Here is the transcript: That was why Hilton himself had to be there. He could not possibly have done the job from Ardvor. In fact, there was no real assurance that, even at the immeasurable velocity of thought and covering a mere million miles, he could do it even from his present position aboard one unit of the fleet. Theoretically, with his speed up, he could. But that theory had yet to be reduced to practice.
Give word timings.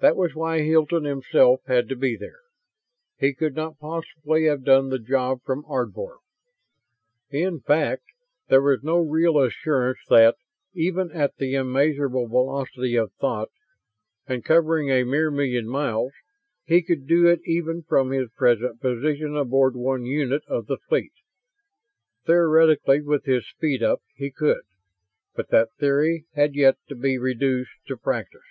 That 0.00 0.16
was 0.16 0.34
why 0.34 0.62
Hilton 0.62 1.04
himself 1.04 1.60
had 1.68 1.88
to 1.88 1.94
be 1.94 2.16
there. 2.16 2.40
He 3.20 3.32
could 3.32 3.54
not 3.54 3.78
possibly 3.78 4.46
have 4.46 4.64
done 4.64 4.88
the 4.88 4.98
job 4.98 5.44
from 5.44 5.62
Ardvor. 5.64 6.16
In 7.30 7.60
fact, 7.60 8.02
there 8.48 8.60
was 8.62 8.82
no 8.82 8.98
real 8.98 9.38
assurance 9.38 10.00
that, 10.08 10.34
even 10.72 11.12
at 11.12 11.36
the 11.36 11.54
immeasurable 11.54 12.26
velocity 12.26 12.96
of 12.96 13.12
thought 13.20 13.50
and 14.26 14.44
covering 14.44 14.90
a 14.90 15.04
mere 15.04 15.30
million 15.30 15.68
miles, 15.68 16.10
he 16.64 16.82
could 16.82 17.06
do 17.06 17.28
it 17.28 17.38
even 17.44 17.84
from 17.84 18.10
his 18.10 18.28
present 18.32 18.80
position 18.80 19.36
aboard 19.36 19.76
one 19.76 20.04
unit 20.04 20.42
of 20.48 20.66
the 20.66 20.78
fleet. 20.78 21.12
Theoretically, 22.26 23.02
with 23.02 23.24
his 23.24 23.46
speed 23.48 23.84
up, 23.84 24.02
he 24.16 24.32
could. 24.32 24.62
But 25.36 25.50
that 25.50 25.68
theory 25.78 26.26
had 26.34 26.56
yet 26.56 26.78
to 26.88 26.96
be 26.96 27.18
reduced 27.18 27.86
to 27.86 27.96
practice. 27.96 28.42